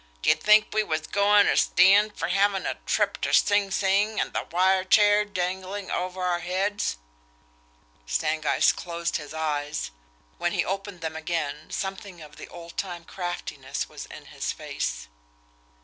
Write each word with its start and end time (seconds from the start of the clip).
D'ye 0.23 0.33
think 0.33 0.69
we 0.73 0.81
was 0.81 1.05
goin' 1.05 1.45
ter 1.45 1.55
stand 1.55 2.17
fer 2.17 2.29
havin' 2.29 2.65
a 2.65 2.73
trip 2.87 3.21
ter 3.21 3.31
Sing 3.31 3.69
Sing 3.69 4.19
an' 4.19 4.31
the 4.31 4.47
wire 4.49 4.83
chair 4.83 5.23
danglin' 5.23 5.91
over 5.91 6.23
our 6.23 6.39
heads!" 6.39 6.97
Stangeist 8.07 8.75
closed 8.75 9.17
his 9.17 9.31
eyes. 9.31 9.91
When 10.39 10.53
he 10.53 10.65
opened 10.65 11.01
them 11.01 11.15
again, 11.15 11.69
something 11.69 12.19
of 12.19 12.37
the 12.37 12.47
old 12.47 12.77
time 12.77 13.05
craftiness 13.05 13.87
was 13.89 14.07
in 14.07 14.25
his 14.25 14.51
face. 14.51 15.07